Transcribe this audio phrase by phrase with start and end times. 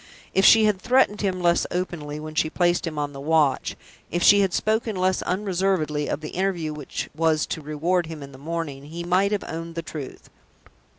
[0.33, 3.75] If she had threatened him less openly when she placed him on the watch;
[4.09, 8.31] if she had spoken less unreservedly of the interview which was to reward him in
[8.31, 10.31] the morning, he might have owned the truth.